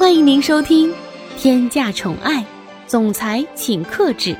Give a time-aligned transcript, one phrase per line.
[0.00, 0.90] 欢迎您收听
[1.36, 2.42] 《天价宠爱
[2.86, 4.30] 总裁请克制》，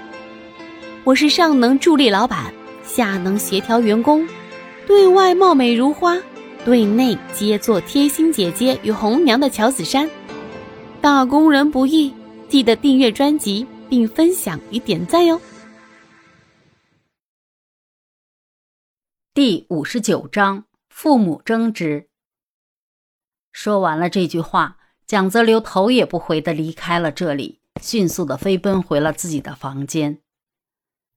[1.05, 2.51] 我是上能助力老板，
[2.83, 4.27] 下能协调员工，
[4.87, 6.17] 对外貌美如花，
[6.65, 10.09] 对内皆做贴心姐姐与红娘的乔子珊。
[11.03, 12.11] 打工人不易，
[12.49, 15.39] 记得订阅专辑并分享与点赞哟。
[19.35, 22.09] 第五十九章：父母争执。
[23.53, 24.79] 说完了这句话，
[25.11, 30.21] 蒋泽流头也不回的离开了这里，迅速的飞奔回了自己的房间。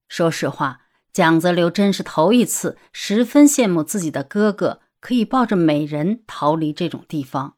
[0.08, 7.58] 说实话，蒋泽流真是头一次十分羡慕自己的哥哥可以抱着美人逃离这种地方。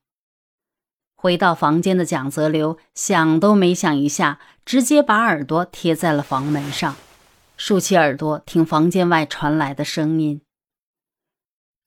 [1.15, 6.97] 回到房间的蒋泽流想都没想一下，直接把耳朵贴在了房门上，
[7.55, 10.41] 竖起耳朵听房间外传来的声音。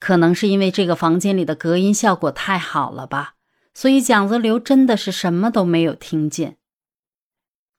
[0.01, 3.35] 可能是因为这个房间里的隔音效果太好了吧，
[3.79, 6.57] 所以蒋泽流真的是什么都没有听见。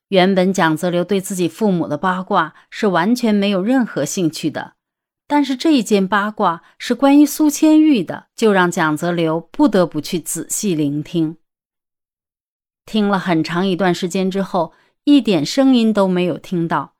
[0.08, 4.75] 原本蒋泽流对自己父母的八卦是完全没有任何兴趣的，
[5.28, 11.36] 但是这一件八卦是关于苏千玉的，就让蒋泽流不得不去仔细聆听。
[12.86, 14.72] 听了很长一段时间之后，
[15.03, 16.94] 一点声音都没有听到，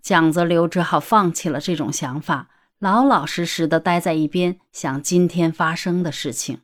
[0.00, 2.48] 蒋泽流只好放弃了这种想法。
[2.78, 6.60] 老老实实的待在一边，想今天发生的事情。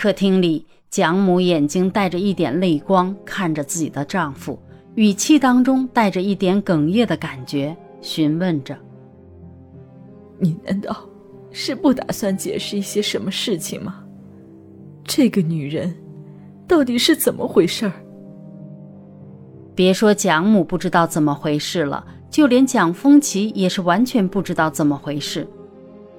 [0.00, 4.58] 客厅里，蒋母眼睛带着一点泪光看着自己的丈夫，
[4.94, 8.74] 语气当中带着一点哽咽的感觉，询问着
[10.40, 10.96] ：“你难道
[11.50, 14.02] 是不打算解释一些什么事情吗？
[15.04, 15.94] 这个女人
[16.66, 17.92] 到底是怎么回事儿？”
[19.76, 22.02] 别说蒋母不知道怎么回事了。
[22.30, 25.46] 就连蒋风奇也是完全不知道怎么回事，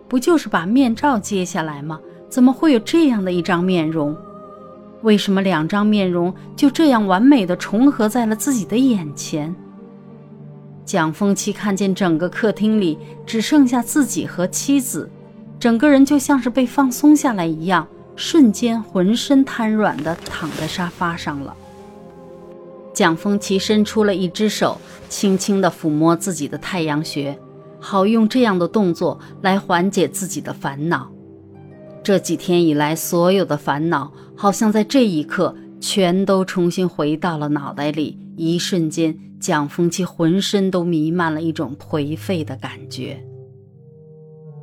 [0.07, 1.99] 不就是把面罩揭下来吗？
[2.31, 4.15] 怎么会有这样的一张面容？
[5.01, 9.53] 为什么两张面容就这样完美的重合在了自己的眼前？
[10.85, 15.11] 蒋风奇看见整个客厅里只剩下自己和妻子，
[15.59, 17.85] 整个人就像是被放松下来一样，
[18.16, 21.53] 瞬间浑身瘫软的躺在沙发上了。
[22.94, 24.79] 蒋风奇伸出了一只手，
[25.09, 27.38] 轻轻地抚摸自己的太阳穴，
[27.77, 31.11] 好用这样的动作来缓解自己的烦恼。
[32.03, 38.17] 这几天以来，所有的烦恼好像在这一刻全都重新回到了脑袋里。
[38.35, 43.23] 一瞬间，蒋风奇浑身都弥漫了一种颓废的感觉。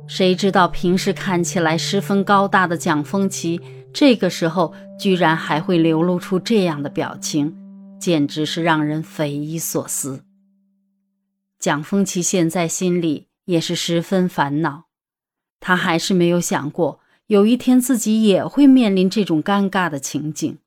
[0.07, 3.61] 谁知道平时看起来十分高大的蒋风奇，
[3.93, 7.55] 这个时候居然还会流露出这样的表情。
[7.99, 10.23] 简直是让人匪夷所思。
[11.59, 14.85] 蒋风奇现在心里也是十分烦恼，
[15.59, 20.57] 他还是没有想过有一天自己也会面临这种尴尬的情景。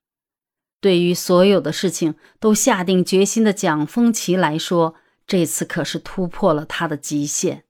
[0.81, 4.95] 对于所有的事情都下定决心的蒋风奇来说，
[5.27, 7.65] 这次可是突破了他的极限。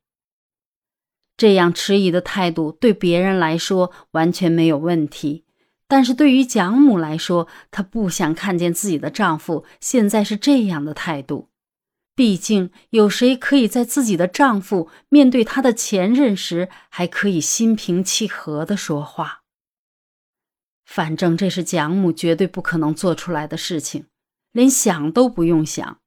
[1.38, 5.46] 这样迟疑的态度对别人来说完全没有问题。
[5.88, 11.48] 但是对于蒋母来说，她不想看见自己的丈夫现在是这样的态度。
[12.14, 19.40] 毕竟，有谁可以在自己的丈夫面对他的前任时，还可以心平气和的说话？
[20.84, 24.04] 反正这是蒋母绝对不可能做出来的事情，
[24.52, 25.98] 连想都不用想。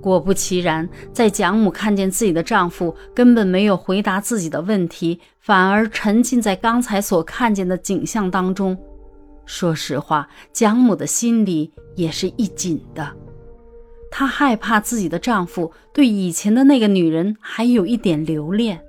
[0.00, 8.78] 果不其然，在蒋母看见自己的丈夫根本没有回答自己的问题，反而沉浸在刚才所看见的景象当中。
[9.44, 13.14] 说实话，蒋母的心里也是一紧的。
[14.10, 18.84] 她害怕自己的丈夫对以前的那个女人还有一点留恋。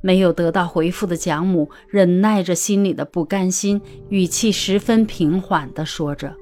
[0.00, 6.36] 没有得到回复的蒋母忍耐着心里的不甘心，语气十分平缓地说着：“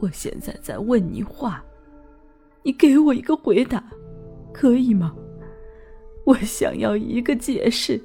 [0.00, 1.62] 我现在在问你话，
[2.62, 3.84] 你给我一个回答，
[4.54, 5.14] 可以吗？
[6.24, 8.02] 我想要一个解释，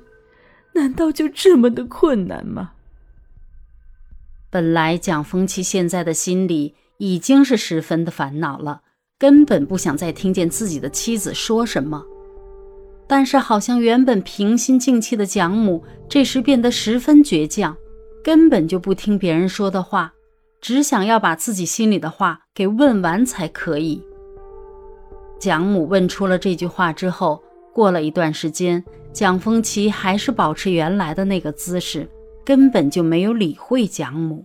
[0.73, 2.73] 难道就这么的困难吗？
[4.51, 8.81] 本来蒋风奇现在的心里已经是十分的烦恼了，
[9.19, 12.03] 根本不想再听见自己的妻子说什么。
[13.07, 17.75] 但是好像原本平心静气的蒋母，这时变得十分倔强，
[18.23, 20.13] 根本就不听别人说的话。
[20.61, 24.03] 只想要把自己心里的话给问完才可以。
[25.40, 27.41] 蒋母问出了这句话之后，
[27.73, 32.09] 过了一段时间，蒋风奇还是保持原来的那个姿势，
[32.49, 34.43] 根本就没有理会蒋母。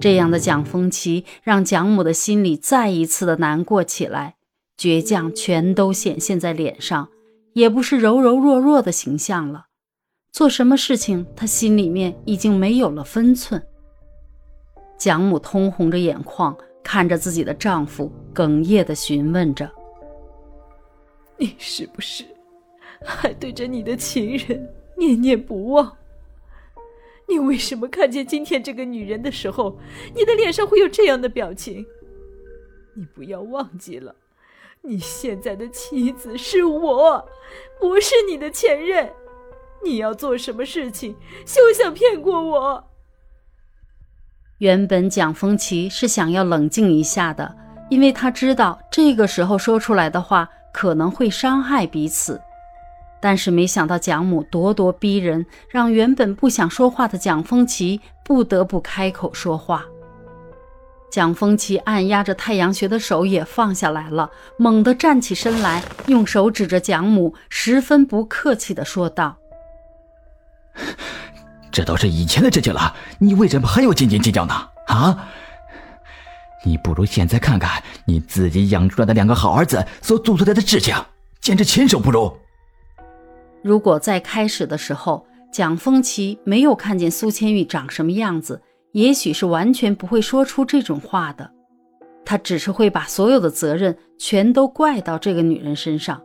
[0.00, 4.36] 这样的蒋风奇让蒋母的心里再一次的难过起来，
[4.78, 7.10] 倔强全都显现在脸上，
[7.52, 9.66] 也不是柔柔弱弱的形象了。
[10.32, 13.62] 做什么事情，她心里面已经没有了分寸。
[14.96, 19.70] 蒋母通红着眼眶，看着自己的丈夫，哽咽的询问着
[21.36, 22.24] ：“你是不是
[23.04, 25.94] 还对着你的情人念念不忘？
[27.34, 29.76] 你为什么看见今天这个女人的时候，
[30.14, 31.84] 你的脸上会有这样的表情？
[32.94, 34.14] 你不要忘记了，
[34.82, 37.28] 你现在的妻子是我，
[37.80, 39.12] 不是你的前任。
[39.82, 42.84] 你要做什么事情，休想骗过我。”
[44.58, 47.56] 原本蒋风奇是想要冷静一下的，
[47.90, 52.40] 因为他知道这个时候说出来的话可能会伤害彼此。
[53.24, 59.86] 但是没想到蒋母咄咄逼人，让原本不想说话的蒋风奇不得不开口说话。
[61.10, 69.38] 蒋风奇按压着太阳穴的手也放下来了，猛地站起身来，用手指着蒋母，十分不客气地说道。
[71.72, 74.54] 这都是以前的事情了，你为什么还要斤斤计较呢？
[74.88, 75.30] 啊！
[76.66, 80.94] 你不如现在看看你自己养出来的两个好儿子所做出来的事情，
[81.40, 82.30] 简直禽兽不如。
[83.64, 88.60] 如果在开始的时候蒋风奇没有看见苏千玉长什么样子，
[88.92, 91.50] 也许是完全不会说出这种话的。
[92.26, 96.22] 他只是会把所有的责任全都怪到这个女人身上。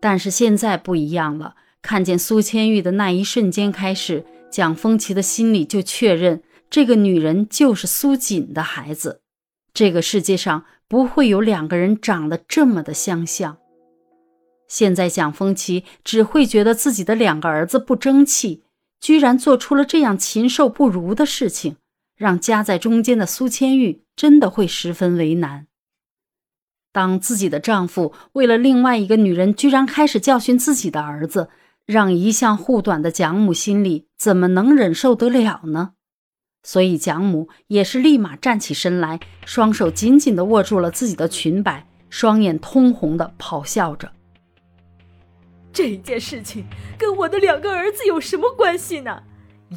[0.00, 1.54] 但是现在不一样了。
[1.82, 9.20] 看见苏千玉的那一瞬间开始，蒋风奇的心里就确认这个女人就是苏锦的孩子。
[9.74, 13.58] 这个世界上不会有两个人长得这么的相像。
[14.68, 18.62] 现在蒋风奇只会觉得自己的两个儿子不争气，
[19.00, 21.76] 居然做出了这样禽兽不如的事情，
[22.16, 25.66] 让夹在中间的苏千玉真的会十分为难。
[26.92, 31.50] 当自己的丈夫为了另外一个女人，居然开始教训自己的儿子。
[31.86, 35.92] 让一向护短的蒋母心里怎么能忍受得了呢？
[36.62, 44.12] 所以蒋母也是立马站起身来，双手紧紧地握住了自己的裙摆，双眼通红地咆哮着
[45.74, 46.64] ：“这件事情
[46.96, 49.24] 跟我的两个儿子有什么关系呢？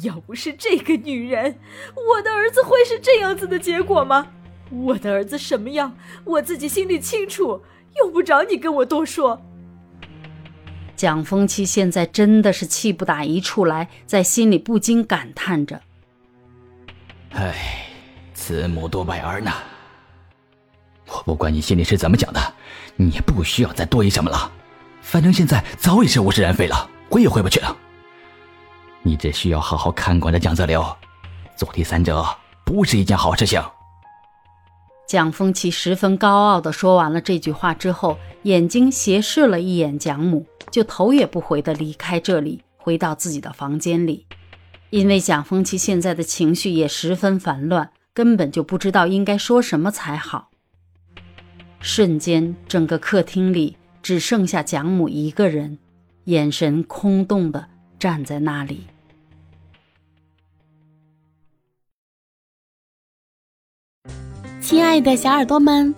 [0.02, 1.58] 要不是这个女人，
[1.94, 4.28] 我的儿子会是这样子的结果吗？
[4.70, 7.62] 我的儿子什么样，我自己心里清楚，
[7.96, 9.42] 用不着你跟我多说。”
[10.94, 15.80] 蒋风奇现在真的是气不打一处来，在心里不禁感叹着
[17.34, 17.86] ：“哎，
[18.34, 19.50] 慈母多败儿呢。
[21.06, 22.40] 我不管你心里是怎么想的，
[22.94, 24.52] 你也不需要再多疑什么了。
[25.08, 27.74] 反正现在早已是物是人非了，回也回不去了。
[29.02, 30.84] 你只需要好好看管着蒋泽流，
[31.56, 32.22] 做第三者
[32.62, 33.58] 不是一件好事情。”
[35.08, 40.46] 蒋风奇十分高傲的说完了这句话之后，眼睛斜视了一眼蒋母。
[40.70, 44.26] 就头也不回地离开这里，回到自己的房间里。
[44.90, 50.50] 因为蒋风奇现在的情绪也十分烦乱，根本就不知道应该说什么才好。
[51.80, 53.77] 瞬间，整个客厅里
[54.08, 55.76] 只剩下蒋母一个人，
[56.24, 57.68] 眼神空洞的
[57.98, 58.86] 站在那里。
[64.62, 65.94] 亲爱的小耳朵们，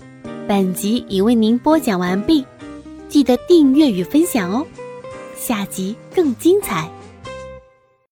[0.49, 2.45] 本集已为您播讲完毕。
[3.09, 4.67] 记得订阅与分享哦，
[5.37, 6.91] 下集更精彩。